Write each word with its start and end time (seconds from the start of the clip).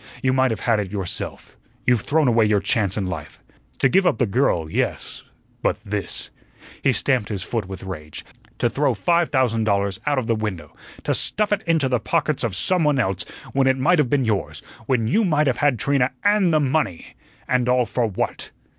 You 0.23 0.33
might 0.33 0.49
have 0.49 0.61
had 0.61 0.79
it 0.79 0.91
yourself. 0.91 1.55
You've 1.85 2.01
thrown 2.01 2.27
away 2.27 2.45
your 2.45 2.59
chance 2.59 2.97
in 2.97 3.05
life 3.05 3.39
to 3.77 3.87
give 3.87 4.07
up 4.07 4.17
the 4.17 4.25
girl, 4.25 4.67
yes 4.67 5.23
but 5.61 5.77
this," 5.85 6.31
he 6.81 6.91
stamped 6.91 7.29
his 7.29 7.43
foot 7.43 7.67
with 7.67 7.83
rage 7.83 8.25
"to 8.57 8.67
throw 8.67 8.95
five 8.95 9.29
thousand 9.29 9.65
dollars 9.65 9.99
out 10.07 10.17
of 10.17 10.25
the 10.25 10.33
window 10.33 10.73
to 11.03 11.13
stuff 11.13 11.51
it 11.51 11.61
into 11.67 11.87
the 11.87 11.99
pockets 11.99 12.43
of 12.43 12.55
someone 12.55 12.97
else, 12.97 13.25
when 13.53 13.67
it 13.67 13.77
might 13.77 13.99
have 13.99 14.09
been 14.09 14.25
yours, 14.25 14.63
when 14.87 15.05
you 15.07 15.23
might 15.23 15.45
have 15.45 15.57
had 15.57 15.77
Trina 15.77 16.09
AND 16.23 16.51
the 16.51 16.59
money 16.59 17.15
and 17.47 17.69
all 17.69 17.85
for 17.85 18.07
what? 18.07 18.49